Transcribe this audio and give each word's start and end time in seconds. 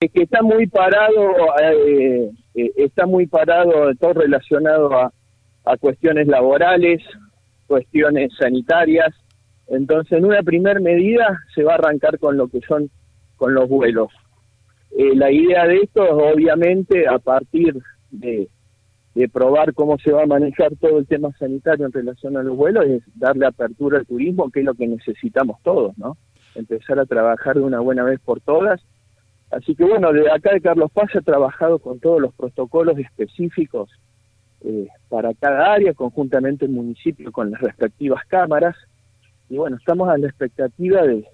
Que 0.00 0.22
está 0.22 0.40
muy 0.40 0.66
parado, 0.66 1.34
eh, 1.62 2.30
eh, 2.54 2.72
está 2.76 3.04
muy 3.04 3.26
parado 3.26 3.94
todo 3.96 4.14
relacionado 4.14 4.90
a, 4.94 5.12
cuestiones 5.78 6.26
laborales, 6.26 7.02
cuestiones 7.66 8.32
sanitarias. 8.40 9.14
Entonces, 9.66 10.16
en 10.16 10.24
una 10.24 10.42
primer 10.42 10.80
medida 10.80 11.38
se 11.54 11.64
va 11.64 11.72
a 11.72 11.74
arrancar 11.74 12.18
con 12.18 12.38
lo 12.38 12.48
que 12.48 12.60
son 12.66 12.90
con 13.36 13.52
los 13.52 13.68
vuelos. 13.68 14.08
Eh, 14.96 15.14
la 15.14 15.30
idea 15.30 15.66
de 15.66 15.80
esto 15.82 16.02
es 16.02 16.34
obviamente 16.34 17.06
a 17.06 17.18
partir 17.18 17.76
de 18.10 18.48
probar 19.30 19.74
cómo 19.74 19.98
se 19.98 20.12
va 20.12 20.22
a 20.22 20.26
manejar 20.26 20.74
todo 20.80 20.98
el 20.98 21.06
tema 21.06 21.30
sanitario 21.38 21.84
en 21.84 21.92
relación 21.92 22.38
a 22.38 22.42
los 22.42 22.56
vuelos, 22.56 22.86
es 22.86 23.02
darle 23.16 23.44
apertura 23.44 23.98
al 23.98 24.06
turismo, 24.06 24.50
que 24.50 24.60
es 24.60 24.66
lo 24.66 24.72
que 24.72 24.86
necesitamos 24.86 25.60
todos, 25.62 25.96
¿no? 25.98 26.16
Empezar 26.54 26.98
a 26.98 27.04
trabajar 27.04 27.56
de 27.56 27.64
una 27.64 27.80
buena 27.80 28.02
vez 28.02 28.18
por 28.18 28.40
todas. 28.40 28.80
Así 29.50 29.74
que 29.74 29.84
bueno, 29.84 30.12
de 30.12 30.30
acá 30.30 30.52
de 30.52 30.60
Carlos 30.60 30.90
Paz 30.92 31.14
ha 31.16 31.20
trabajado 31.20 31.78
con 31.80 31.98
todos 31.98 32.20
los 32.20 32.32
protocolos 32.34 32.98
específicos 32.98 33.90
eh, 34.62 34.88
para 35.08 35.34
cada 35.34 35.72
área, 35.72 35.92
conjuntamente 35.94 36.66
el 36.66 36.70
municipio 36.70 37.32
con 37.32 37.50
las 37.50 37.60
respectivas 37.60 38.24
cámaras. 38.26 38.76
Y 39.48 39.56
bueno, 39.56 39.76
estamos 39.76 40.08
a 40.08 40.18
la 40.18 40.28
expectativa 40.28 41.02
de 41.02 41.26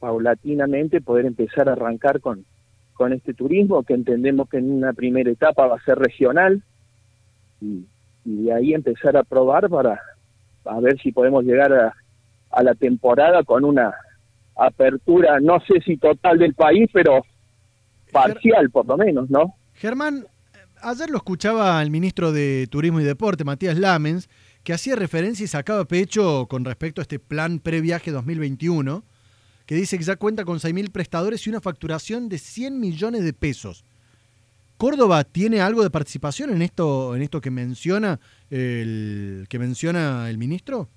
paulatinamente 0.00 1.00
poder 1.00 1.24
empezar 1.24 1.68
a 1.68 1.72
arrancar 1.72 2.20
con, 2.20 2.44
con 2.92 3.14
este 3.14 3.32
turismo, 3.32 3.84
que 3.84 3.94
entendemos 3.94 4.48
que 4.50 4.58
en 4.58 4.70
una 4.70 4.92
primera 4.92 5.30
etapa 5.30 5.66
va 5.66 5.76
a 5.76 5.84
ser 5.84 5.98
regional, 5.98 6.62
y, 7.60 7.86
de 8.24 8.52
ahí 8.52 8.74
empezar 8.74 9.16
a 9.16 9.22
probar 9.22 9.68
para 9.68 10.00
a 10.64 10.80
ver 10.80 10.98
si 10.98 11.12
podemos 11.12 11.44
llegar 11.44 11.72
a, 11.74 11.94
a 12.50 12.62
la 12.62 12.74
temporada 12.74 13.44
con 13.44 13.64
una 13.64 13.94
apertura, 14.56 15.40
no 15.40 15.60
sé 15.60 15.80
si 15.84 15.96
total 15.96 16.38
del 16.38 16.54
país, 16.54 16.88
pero 16.92 17.24
parcial 18.12 18.70
por 18.70 18.86
lo 18.86 18.96
menos, 18.96 19.28
¿no? 19.30 19.54
Germán, 19.74 20.26
ayer 20.82 21.10
lo 21.10 21.16
escuchaba 21.16 21.82
el 21.82 21.90
ministro 21.90 22.32
de 22.32 22.66
Turismo 22.70 23.00
y 23.00 23.04
Deporte, 23.04 23.44
Matías 23.44 23.78
Lamens, 23.78 24.28
que 24.62 24.72
hacía 24.72 24.96
referencia 24.96 25.44
y 25.44 25.48
sacaba 25.48 25.84
pecho 25.84 26.46
con 26.48 26.64
respecto 26.64 27.00
a 27.00 27.02
este 27.02 27.18
plan 27.18 27.58
previaje 27.58 28.10
2021, 28.10 29.02
que 29.66 29.74
dice 29.74 29.98
que 29.98 30.04
ya 30.04 30.16
cuenta 30.16 30.44
con 30.44 30.58
6.000 30.58 30.90
prestadores 30.92 31.46
y 31.46 31.50
una 31.50 31.60
facturación 31.60 32.28
de 32.28 32.38
100 32.38 32.78
millones 32.78 33.24
de 33.24 33.32
pesos. 33.32 33.84
¿Córdoba 34.76 35.24
tiene 35.24 35.60
algo 35.60 35.82
de 35.82 35.90
participación 35.90 36.50
en 36.50 36.62
esto, 36.62 37.14
en 37.14 37.22
esto 37.22 37.40
que 37.40 37.50
menciona 37.50 38.18
el 38.50 39.46
que 39.48 39.58
menciona 39.58 40.28
el 40.28 40.36
ministro? 40.36 40.88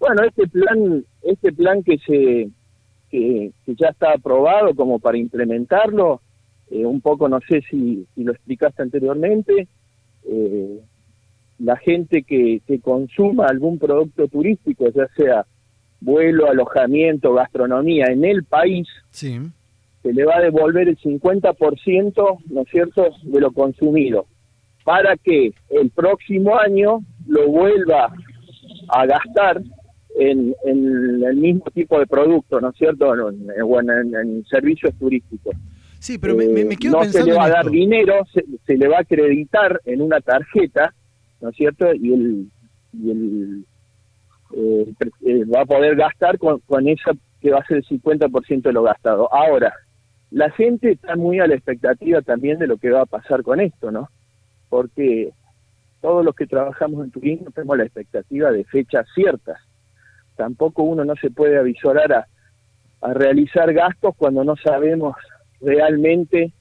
Bueno, 0.00 0.22
este 0.24 0.48
plan, 0.48 1.04
este 1.22 1.52
plan 1.52 1.82
que 1.82 1.98
se 1.98 2.48
que, 3.14 3.52
ya 3.66 3.88
está 3.88 4.12
aprobado 4.12 4.74
como 4.74 4.98
para 4.98 5.16
implementarlo, 5.16 6.20
eh, 6.70 6.84
un 6.84 7.00
poco 7.00 7.28
no 7.28 7.38
sé 7.48 7.62
si, 7.70 8.04
lo 8.16 8.32
explicaste 8.32 8.82
anteriormente, 8.82 9.68
eh, 10.28 10.80
la 11.60 11.76
gente 11.76 12.24
que, 12.24 12.60
que 12.66 12.80
consuma 12.80 13.46
algún 13.46 13.78
producto 13.78 14.26
turístico, 14.26 14.88
ya 14.90 15.06
sea 15.16 15.46
vuelo, 16.00 16.50
alojamiento, 16.50 17.34
gastronomía 17.34 18.06
en 18.10 18.24
el 18.24 18.42
país, 18.42 18.88
sí. 19.10 19.38
se 20.02 20.12
le 20.12 20.24
va 20.24 20.38
a 20.38 20.42
devolver 20.42 20.88
el 20.88 20.98
50%, 20.98 22.38
¿no 22.50 22.62
es 22.62 22.68
cierto?, 22.68 23.10
de 23.22 23.40
lo 23.40 23.52
consumido, 23.52 24.26
para 24.82 25.16
que 25.16 25.54
el 25.70 25.90
próximo 25.90 26.58
año 26.58 26.98
lo 27.28 27.48
vuelva 27.48 28.12
a 28.88 29.06
gastar 29.06 29.62
en, 30.14 30.54
el 30.64 31.36
mismo 31.36 31.64
tipo 31.72 31.98
de 31.98 32.06
producto, 32.06 32.60
¿no 32.60 32.70
es 32.70 32.76
cierto?, 32.76 33.12
en, 33.28 33.50
en, 34.14 34.44
servicios 34.46 34.94
turísticos. 34.98 35.56
Sí, 35.98 36.18
pero 36.18 36.36
me, 36.36 36.46
me, 36.46 36.76
quedo 36.76 36.98
no 36.98 37.04
se 37.04 37.24
le 37.24 37.32
va 37.32 37.46
a 37.46 37.50
dar 37.50 37.70
dinero, 37.70 38.24
se, 38.32 38.76
le 38.76 38.88
va 38.88 38.98
a 38.98 39.00
acreditar 39.00 39.80
en 39.84 40.02
una 40.02 40.20
tarjeta, 40.20 40.94
¿no 41.40 41.48
es 41.48 41.56
cierto? 41.56 41.92
Y 41.94 42.12
el, 42.12 42.46
y 42.92 43.10
el 43.10 43.64
eh, 44.54 44.94
eh, 45.26 45.44
va 45.46 45.62
a 45.62 45.66
poder 45.66 45.96
gastar 45.96 46.38
con, 46.38 46.60
con 46.60 46.86
eso 46.88 47.12
que 47.40 47.50
va 47.50 47.60
a 47.60 47.66
ser 47.66 47.78
el 47.78 47.84
50% 47.84 48.62
de 48.62 48.72
lo 48.72 48.82
gastado. 48.82 49.32
Ahora, 49.32 49.72
la 50.30 50.50
gente 50.50 50.92
está 50.92 51.16
muy 51.16 51.40
a 51.40 51.46
la 51.46 51.54
expectativa 51.54 52.20
también 52.22 52.58
de 52.58 52.66
lo 52.66 52.76
que 52.76 52.90
va 52.90 53.02
a 53.02 53.06
pasar 53.06 53.42
con 53.42 53.60
esto, 53.60 53.90
¿no? 53.90 54.08
Porque 54.68 55.30
todos 56.00 56.24
los 56.24 56.34
que 56.34 56.46
trabajamos 56.46 57.02
en 57.02 57.10
turismo 57.10 57.50
tenemos 57.50 57.78
la 57.78 57.84
expectativa 57.84 58.50
de 58.50 58.64
fechas 58.64 59.06
ciertas. 59.14 59.58
Tampoco 60.36 60.82
uno 60.82 61.04
no 61.04 61.14
se 61.16 61.30
puede 61.30 61.58
avisorar 61.58 62.12
a, 62.12 62.26
a 63.00 63.14
realizar 63.14 63.72
gastos 63.72 64.14
cuando 64.16 64.44
no 64.44 64.56
sabemos 64.56 65.14
realmente 65.60 66.52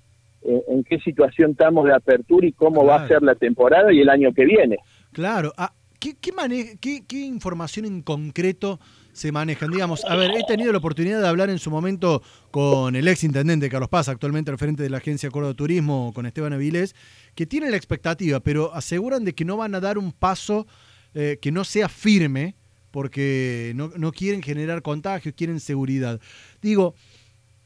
eh, 0.42 0.64
en 0.68 0.84
qué 0.84 1.00
situación 1.00 1.52
estamos 1.52 1.86
de 1.86 1.94
apertura 1.94 2.46
y 2.46 2.52
cómo 2.52 2.86
va 2.86 3.04
a 3.04 3.08
ser 3.08 3.22
la 3.22 3.36
temporada 3.36 3.94
y 3.94 4.02
el 4.02 4.10
año 4.10 4.34
que 4.34 4.46
viene. 4.46 4.78
Claro, 5.12 5.54
ah, 5.58 5.72
¿Qué, 6.04 6.18
qué, 6.82 7.06
qué, 7.08 7.20
información 7.20 7.86
en 7.86 8.02
concreto 8.02 8.78
se 9.14 9.32
manejan? 9.32 9.72
Digamos, 9.72 10.04
a 10.04 10.18
ver, 10.18 10.32
he 10.32 10.44
tenido 10.44 10.74
la 10.74 10.80
oportunidad 10.80 11.22
de 11.22 11.28
hablar 11.30 11.50
en 11.50 11.60
su 11.60 11.72
momento 11.72 12.22
con 12.52 12.98
el 12.98 13.08
ex 13.08 13.24
intendente 13.24 13.70
Carlos 13.70 13.88
Paz, 13.88 14.10
actualmente 14.10 14.52
al 14.52 14.58
frente 14.58 14.84
de 14.84 14.90
la 14.90 14.98
agencia 14.98 15.30
Córdoba 15.30 15.54
Turismo, 15.54 16.12
con 16.14 16.26
Esteban 16.26 16.52
Avilés, 16.52 16.94
que 17.36 17.46
tiene 17.46 17.72
la 17.72 17.78
expectativa, 17.78 18.42
pero 18.42 18.74
aseguran 18.74 19.24
de 19.24 19.34
que 19.34 19.46
no 19.46 19.56
van 19.56 19.76
a 19.76 19.80
dar 19.80 19.98
un 19.98 20.12
paso 20.12 20.68
eh, 21.14 21.40
que 21.42 21.54
no 21.54 21.64
sea 21.64 21.88
firme, 21.88 22.56
porque 22.94 23.74
no, 23.76 23.92
no 23.98 24.12
quieren 24.12 24.44
generar 24.44 24.84
contagios, 24.84 25.34
quieren 25.36 25.60
seguridad. 25.60 26.22
Digo, 26.62 26.94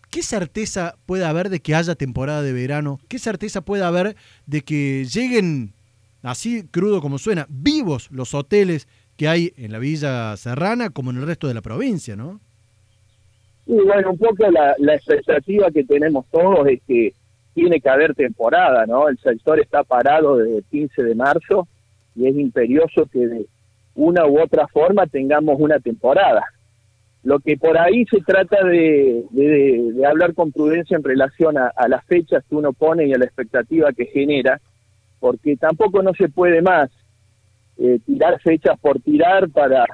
¿Qué 0.09 0.23
certeza 0.23 0.95
puede 1.05 1.25
haber 1.25 1.49
de 1.49 1.59
que 1.59 1.75
haya 1.75 1.93
temporada 1.93 2.41
de 2.41 2.53
verano? 2.53 2.97
¿Qué 3.09 3.19
certeza 3.19 3.59
puede 3.59 3.83
haber 3.83 4.15
de 4.45 4.61
que 4.61 5.03
lleguen 5.03 5.73
así 6.23 6.65
crudo 6.67 7.01
como 7.01 7.17
suena, 7.17 7.45
vivos 7.49 8.09
los 8.11 8.33
hoteles 8.33 8.88
que 9.17 9.27
hay 9.27 9.53
en 9.57 9.71
la 9.71 9.79
Villa 9.79 10.35
Serrana 10.38 10.91
como 10.91 11.11
en 11.11 11.17
el 11.17 11.27
resto 11.27 11.47
de 11.47 11.53
la 11.53 11.61
provincia, 11.61 12.15
¿no? 12.15 12.39
Y 13.65 13.73
bueno, 13.73 14.11
un 14.11 14.17
poco 14.17 14.49
la, 14.49 14.95
expectativa 14.95 15.69
que 15.71 15.83
tenemos 15.83 16.25
todos 16.31 16.67
es 16.67 16.81
que 16.88 17.13
tiene 17.53 17.81
que 17.81 17.89
haber 17.89 18.15
temporada, 18.15 18.85
¿no? 18.85 19.09
El 19.09 19.17
sector 19.17 19.59
está 19.59 19.83
parado 19.83 20.38
desde 20.38 20.59
el 20.59 20.63
15 20.63 21.03
de 21.03 21.15
marzo 21.15 21.67
y 22.15 22.27
es 22.27 22.35
imperioso 22.38 23.07
que 23.11 23.45
una 23.97 24.25
u 24.27 24.39
otra 24.39 24.67
forma 24.67 25.07
tengamos 25.07 25.59
una 25.59 25.79
temporada. 25.79 26.45
Lo 27.23 27.39
que 27.39 27.57
por 27.57 27.77
ahí 27.77 28.05
se 28.05 28.21
trata 28.21 28.63
de, 28.63 29.25
de, 29.31 30.05
hablar 30.05 30.33
con 30.33 30.51
prudencia 30.51 30.95
en 30.95 31.03
relación 31.03 31.57
a, 31.57 31.67
a, 31.75 31.89
las 31.89 32.05
fechas 32.05 32.43
que 32.47 32.55
uno 32.55 32.71
pone 32.71 33.07
y 33.07 33.13
a 33.13 33.17
la 33.17 33.25
expectativa 33.25 33.91
que 33.91 34.05
genera, 34.05 34.61
porque 35.19 35.57
tampoco 35.57 36.01
no 36.03 36.13
se 36.13 36.29
puede 36.29 36.61
más 36.61 36.89
eh, 37.79 37.99
tirar 38.05 38.39
fechas 38.41 38.79
por 38.79 38.99
tirar 39.01 39.49
para, 39.49 39.85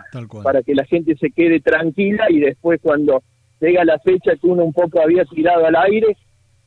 para 0.44 0.62
que 0.62 0.76
la 0.76 0.86
gente 0.86 1.16
se 1.16 1.32
quede 1.32 1.60
tranquila 1.62 2.28
y 2.30 2.40
después 2.40 2.80
cuando 2.82 3.24
llega 3.60 3.86
la 3.86 4.00
fecha 4.00 4.36
que 4.36 4.48
uno 4.48 4.66
un 4.66 4.74
poco 4.74 5.02
había 5.02 5.24
tirado 5.26 5.66
al 5.66 5.76
aire, 5.78 6.18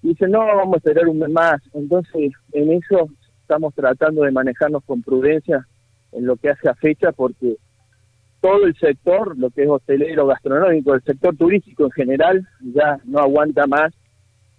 dice, 0.02 0.26
no, 0.26 0.40
vamos 0.40 0.74
a 0.74 0.78
esperar 0.78 1.06
un 1.06 1.18
mes 1.18 1.30
más. 1.30 1.62
Entonces, 1.74 2.32
en 2.52 2.72
eso 2.72 3.08
estamos 3.42 3.74
tratando 3.74 4.22
de 4.22 4.30
manejarnos 4.30 4.82
con 4.84 5.02
prudencia 5.02 5.66
en 6.12 6.26
lo 6.26 6.36
que 6.36 6.50
hace 6.50 6.68
a 6.68 6.74
fecha, 6.74 7.12
porque 7.12 7.56
todo 8.40 8.64
el 8.66 8.76
sector, 8.78 9.36
lo 9.38 9.50
que 9.50 9.64
es 9.64 9.68
hotelero, 9.68 10.26
gastronómico, 10.26 10.94
el 10.94 11.02
sector 11.02 11.36
turístico 11.36 11.84
en 11.84 11.90
general, 11.90 12.48
ya 12.60 12.98
no 13.04 13.18
aguanta 13.18 13.66
más 13.66 13.92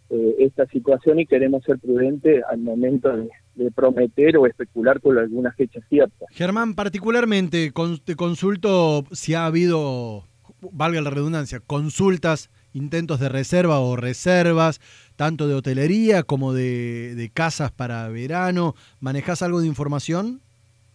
eh, 0.09 0.35
esta 0.39 0.65
situación 0.67 1.19
y 1.19 1.25
queremos 1.25 1.63
ser 1.63 1.79
prudentes 1.79 2.41
al 2.49 2.59
momento 2.59 3.09
de, 3.15 3.29
prometer 3.75 4.37
o 4.37 4.45
especular 4.45 5.01
con 5.01 5.17
alguna 5.17 5.51
fecha 5.51 5.79
cierta. 5.89 6.25
Germán, 6.29 6.75
particularmente 6.75 7.71
te 8.05 8.15
consulto 8.15 9.03
si 9.11 9.33
ha 9.33 9.47
habido, 9.47 10.27
valga 10.71 11.01
la 11.01 11.09
redundancia, 11.09 11.59
consultas, 11.59 12.51
intentos 12.73 13.19
de 13.19 13.29
reserva 13.29 13.79
o 13.79 13.95
reservas, 13.95 14.79
tanto 15.15 15.47
de 15.47 15.55
hotelería 15.55 16.23
como 16.23 16.53
de, 16.53 17.31
casas 17.33 17.71
para 17.71 18.07
verano. 18.09 18.75
¿Manejas 18.99 19.41
algo 19.41 19.59
de 19.59 19.67
información? 19.67 20.41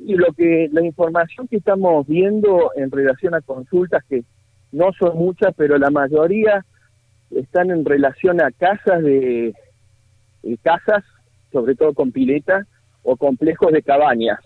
Y 0.04 0.14
lo 0.14 0.32
que 0.32 0.68
la 0.72 0.84
información 0.84 1.46
que 1.48 1.56
estamos 1.56 2.06
viendo 2.06 2.72
en 2.76 2.90
relación 2.90 3.34
a 3.34 3.40
consultas 3.40 4.02
que 4.08 4.24
no 4.72 4.92
son 4.98 5.16
muchas, 5.16 5.54
pero 5.56 5.78
la 5.78 5.90
mayoría 5.90 6.64
están 7.30 7.70
en 7.70 7.84
relación 7.84 8.40
a 8.40 8.50
casas 8.50 9.02
de 9.02 9.54
casas, 10.62 11.04
sobre 11.52 11.74
todo 11.74 11.94
con 11.94 12.10
pileta 12.10 12.66
o 13.02 13.16
complejos 13.16 13.72
de 13.72 13.82
cabañas. 13.82 14.40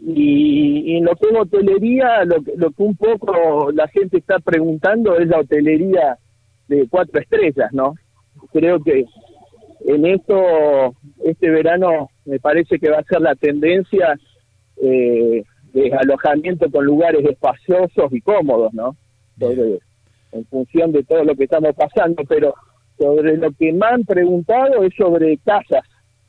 Y, 0.00 0.96
en 0.96 1.04
lo 1.04 1.14
que 1.14 1.28
es 1.28 1.36
hotelería, 1.38 2.24
lo, 2.24 2.36
lo 2.56 2.70
que 2.70 2.82
un 2.82 2.96
poco 2.96 3.70
la 3.72 3.86
gente 3.88 4.18
está 4.18 4.38
preguntando 4.40 5.16
es 5.16 5.28
la 5.28 5.38
hotelería 5.38 6.18
de 6.66 6.88
cuatro 6.88 7.20
estrellas, 7.20 7.72
¿no? 7.72 7.94
Creo 8.52 8.82
que 8.82 9.04
en 9.86 10.06
esto, 10.06 10.94
este 11.24 11.50
verano, 11.50 12.10
me 12.24 12.40
parece 12.40 12.78
que 12.78 12.90
va 12.90 12.98
a 12.98 13.04
ser 13.04 13.20
la 13.20 13.34
tendencia 13.36 14.18
eh, 14.76 15.44
de 15.72 15.92
alojamiento 15.94 16.70
con 16.70 16.84
lugares 16.84 17.24
espaciosos 17.24 18.12
y 18.12 18.20
cómodos, 18.20 18.72
¿no? 18.74 18.96
en 20.32 20.46
función 20.46 20.92
de 20.92 21.02
todo 21.04 21.24
lo 21.24 21.34
que 21.34 21.44
estamos 21.44 21.74
pasando, 21.74 22.22
pero 22.28 22.54
sobre 22.98 23.36
lo 23.36 23.50
que 23.52 23.72
me 23.72 23.86
han 23.86 24.04
preguntado 24.04 24.82
es 24.82 24.94
sobre 24.96 25.36
casas. 25.38 25.84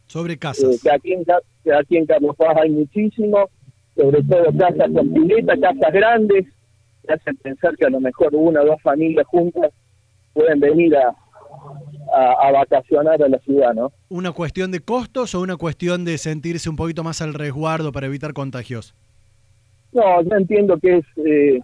Sobre 0.07 0.37
casas. 0.37 0.75
Eh, 0.75 0.79
que, 0.81 0.91
aquí 0.91 1.13
en, 1.13 1.23
que 1.63 1.73
aquí 1.73 1.97
en 1.97 2.05
Carlos 2.05 2.35
Paz 2.35 2.57
hay 2.61 2.69
muchísimo, 2.69 3.49
sobre 3.95 4.23
todo 4.23 4.45
casas 4.57 4.91
con 4.93 5.13
pileta, 5.13 5.53
casas 5.57 5.93
grandes, 5.93 6.45
que 7.05 7.13
hacen 7.13 7.37
pensar 7.37 7.75
que 7.77 7.85
a 7.85 7.89
lo 7.89 7.99
mejor 7.99 8.35
una 8.35 8.61
o 8.61 8.65
dos 8.65 8.81
familias 8.81 9.25
juntas 9.27 9.71
pueden 10.33 10.59
venir 10.59 10.95
a, 10.97 11.15
a, 12.13 12.51
vacacionar 12.51 13.21
a 13.21 13.27
la 13.27 13.39
ciudad, 13.39 13.74
¿no? 13.74 13.92
¿Una 14.10 14.31
cuestión 14.31 14.71
de 14.71 14.80
costos 14.80 15.33
o 15.33 15.42
una 15.42 15.57
cuestión 15.57 16.06
de 16.06 16.18
sentirse 16.18 16.69
un 16.69 16.75
poquito 16.75 17.04
más 17.04 17.21
al 17.21 17.33
resguardo 17.33 17.92
para 17.92 18.07
evitar 18.07 18.33
contagios? 18.33 18.94
No, 19.92 20.21
yo 20.21 20.36
entiendo 20.36 20.77
que 20.77 20.98
es 20.98 21.06
eh, 21.18 21.60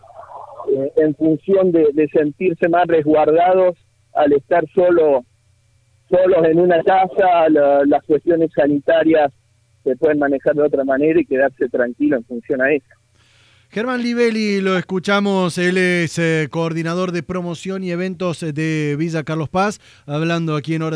eh, 0.75 0.91
en 0.97 1.15
función 1.15 1.71
de, 1.71 2.09
sentirse 2.11 2.67
más 2.67 2.87
resguardados 2.87 3.77
al 4.13 4.33
estar 4.33 4.63
solo 4.73 5.23
solos 6.09 6.43
en 6.45 6.59
una 6.59 6.81
casa, 6.81 7.47
las 7.85 8.03
cuestiones 8.03 8.49
sanitarias 8.55 9.31
se 9.83 9.95
pueden 9.95 10.17
manejar 10.17 10.55
de 10.55 10.63
otra 10.63 10.83
manera 10.83 11.19
y 11.21 11.25
quedarse 11.25 11.69
tranquilo 11.69 12.17
en 12.17 12.23
función 12.23 12.61
a 12.61 12.73
eso. 12.73 12.87
Germán 13.71 14.01
Livelli, 14.01 14.61
lo 14.61 14.79
escuchamos, 14.79 15.59
él 15.59 15.77
es 15.77 16.17
eh, 16.17 16.47
coordinador 16.49 17.11
de 17.11 17.21
promoción 17.21 17.83
y 17.83 17.91
eventos 17.91 18.39
de 18.39 18.95
Villa 18.97 19.21
Carlos 19.21 19.47
Paz, 19.47 19.79
hablando 20.07 20.55
aquí 20.55 20.73
en 20.73 20.81
Hora 20.81 20.87